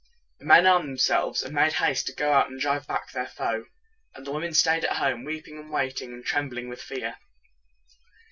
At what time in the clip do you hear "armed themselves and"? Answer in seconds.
0.65-1.53